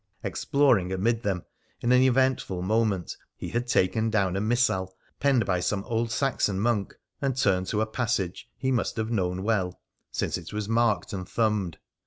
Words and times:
Exploring 0.23 0.91
amid 0.91 1.21
them, 1.21 1.43
in 1.79 1.91
an 1.91 2.01
eventful 2.01 2.63
moment 2.63 3.15
he 3.37 3.49
had 3.49 3.67
taken 3.67 4.09
down 4.09 4.35
a 4.35 4.41
missal 4.41 4.95
penned 5.19 5.45
by 5.45 5.59
some 5.59 5.83
old 5.83 6.09
Saxon 6.09 6.59
monk, 6.59 6.95
and 7.21 7.37
turned 7.37 7.67
to 7.67 7.81
a 7.81 7.85
passage 7.85 8.49
he 8.57 8.71
must 8.71 8.97
have 8.97 9.11
known 9.11 9.43
well, 9.43 9.79
since 10.11 10.39
it 10.39 10.51
was 10.51 10.67
marked 10.67 11.13
and 11.13 11.29
thumbed. 11.29 11.77